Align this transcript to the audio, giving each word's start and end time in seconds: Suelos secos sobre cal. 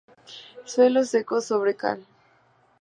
Suelos 0.65 1.09
secos 1.09 1.45
sobre 1.45 1.75
cal. 1.75 2.03